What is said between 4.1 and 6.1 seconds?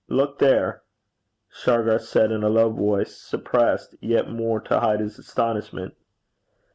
more to hide his excitement.